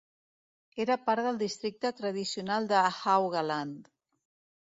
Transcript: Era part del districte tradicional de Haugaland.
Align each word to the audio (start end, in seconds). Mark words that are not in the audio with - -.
Era 0.85 0.95
part 1.09 1.23
del 1.25 1.35
districte 1.41 1.91
tradicional 1.99 2.67
de 2.73 2.81
Haugaland. 3.11 3.93